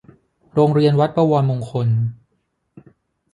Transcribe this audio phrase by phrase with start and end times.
[0.53, 1.87] โรงเรียนวัดบวรมงคล